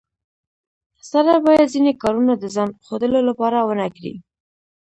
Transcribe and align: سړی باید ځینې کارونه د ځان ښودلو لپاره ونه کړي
سړی 1.09 1.35
باید 1.47 1.71
ځینې 1.73 1.91
کارونه 2.01 2.33
د 2.37 2.43
ځان 2.55 2.69
ښودلو 2.85 3.19
لپاره 3.29 3.57
ونه 3.67 3.87
کړي 3.95 4.13